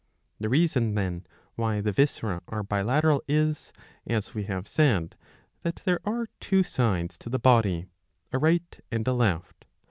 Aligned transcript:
The 0.39 0.49
reason, 0.49 0.95
then, 0.95 1.27
why 1.53 1.79
the 1.79 1.91
viscera 1.91 2.41
are 2.47 2.63
bilateral 2.63 3.21
is, 3.27 3.71
as 4.07 4.33
we 4.33 4.45
have 4.45 4.67
said, 4.67 5.15
that 5.61 5.81
there 5.85 5.99
are 6.03 6.25
two 6.39 6.63
sides 6.63 7.19
to 7.19 7.29
the 7.29 7.37
body, 7.37 7.85
a 8.33 8.39
right 8.39 8.79
and 8.89 9.07
a 9.07 9.13
left.''' 9.13 9.65